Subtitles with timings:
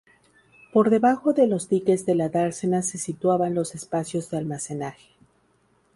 [0.73, 5.11] Por debajo de los diques de la dársena se situaban los espacios de almacenaje.